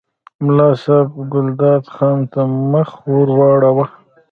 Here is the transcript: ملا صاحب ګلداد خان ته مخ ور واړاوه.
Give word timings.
ملا 0.43 0.69
صاحب 0.83 1.07
ګلداد 1.33 1.83
خان 1.95 2.17
ته 2.31 2.41
مخ 2.71 2.89
ور 3.09 3.27
واړاوه. 3.37 3.85